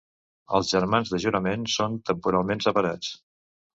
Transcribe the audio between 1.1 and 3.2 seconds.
de jurament són temporalment separats.